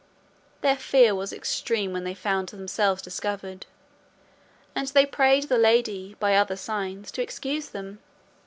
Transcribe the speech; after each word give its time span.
Their 0.61 0.77
fear 0.77 1.13
was 1.13 1.31
extreme 1.31 1.93
when 1.93 2.05
they 2.05 2.15
found 2.15 2.49
themselves 2.49 3.03
discovered, 3.03 3.67
and 4.73 4.87
they 4.87 5.05
prayed 5.05 5.43
the 5.43 5.59
lady, 5.59 6.15
by 6.19 6.35
other 6.37 6.55
signs, 6.55 7.11
to 7.11 7.21
excuse 7.21 7.69
them. 7.69 7.99